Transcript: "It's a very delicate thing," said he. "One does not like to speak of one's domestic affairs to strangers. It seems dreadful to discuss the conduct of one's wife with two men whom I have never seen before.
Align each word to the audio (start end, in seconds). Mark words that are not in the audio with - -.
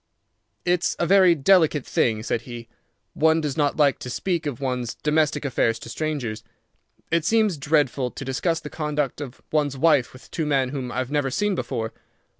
"It's 0.65 0.95
a 0.97 1.05
very 1.05 1.35
delicate 1.35 1.85
thing," 1.85 2.23
said 2.23 2.41
he. 2.41 2.67
"One 3.13 3.39
does 3.39 3.55
not 3.55 3.77
like 3.77 3.99
to 3.99 4.09
speak 4.09 4.47
of 4.47 4.59
one's 4.59 4.95
domestic 4.95 5.45
affairs 5.45 5.77
to 5.77 5.89
strangers. 5.89 6.43
It 7.11 7.23
seems 7.23 7.55
dreadful 7.55 8.09
to 8.09 8.25
discuss 8.25 8.59
the 8.59 8.71
conduct 8.71 9.21
of 9.21 9.43
one's 9.51 9.77
wife 9.77 10.11
with 10.11 10.31
two 10.31 10.47
men 10.47 10.69
whom 10.69 10.91
I 10.91 10.97
have 10.97 11.11
never 11.11 11.29
seen 11.29 11.53
before. 11.53 11.93